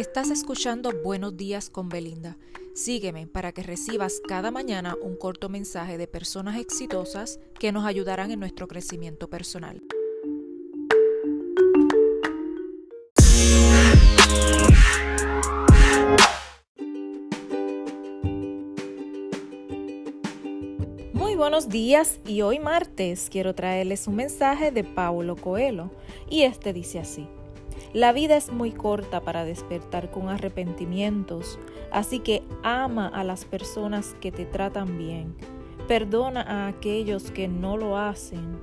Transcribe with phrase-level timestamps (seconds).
[0.00, 2.38] Estás escuchando Buenos días con Belinda.
[2.74, 8.30] Sígueme para que recibas cada mañana un corto mensaje de personas exitosas que nos ayudarán
[8.30, 9.82] en nuestro crecimiento personal.
[21.12, 25.90] Muy buenos días y hoy martes quiero traerles un mensaje de Paulo Coelho
[26.30, 27.28] y este dice así.
[27.92, 31.58] La vida es muy corta para despertar con arrepentimientos,
[31.90, 35.34] así que ama a las personas que te tratan bien.
[35.88, 38.58] Perdona a aquellos que no lo hacen.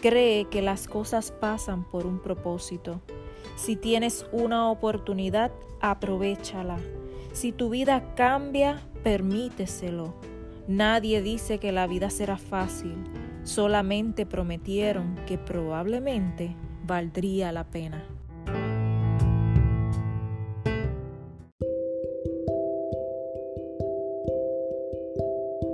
[0.00, 3.00] Cree que las cosas pasan por un propósito.
[3.56, 6.78] Si tienes una oportunidad, aprovechala.
[7.32, 10.14] Si tu vida cambia, permíteselo.
[10.68, 12.94] Nadie dice que la vida será fácil,
[13.42, 16.54] solamente prometieron que probablemente
[16.86, 18.04] valdría la pena.